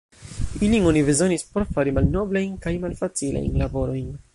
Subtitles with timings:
[0.67, 4.15] Ilin oni bezonis por fari malnoblajn kaj malfacilajn laborojn.